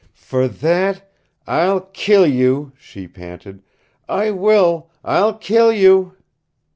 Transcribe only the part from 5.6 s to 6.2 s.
you!"